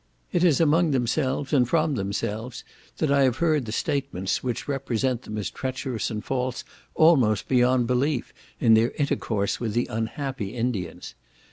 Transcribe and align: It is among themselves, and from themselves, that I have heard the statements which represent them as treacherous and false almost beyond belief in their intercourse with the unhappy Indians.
It 0.31 0.43
is 0.43 0.59
among 0.59 0.89
themselves, 0.89 1.53
and 1.53 1.69
from 1.69 1.93
themselves, 1.93 2.63
that 2.97 3.11
I 3.11 3.21
have 3.21 3.37
heard 3.37 3.65
the 3.67 3.71
statements 3.71 4.41
which 4.43 4.67
represent 4.67 5.21
them 5.21 5.37
as 5.37 5.51
treacherous 5.51 6.09
and 6.09 6.25
false 6.25 6.63
almost 6.95 7.47
beyond 7.47 7.85
belief 7.85 8.33
in 8.59 8.73
their 8.73 8.89
intercourse 8.97 9.59
with 9.59 9.73
the 9.73 9.85
unhappy 9.91 10.55
Indians. 10.55 11.13